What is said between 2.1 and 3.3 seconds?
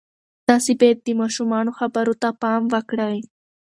ته پام وکړئ.